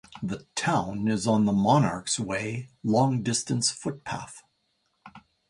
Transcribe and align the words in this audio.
The 0.23 0.47
town 0.55 1.07
is 1.07 1.27
on 1.27 1.45
the 1.45 1.51
Monarch's 1.51 2.19
Way 2.19 2.69
long-distance 2.81 3.69
footpath. 3.69 4.41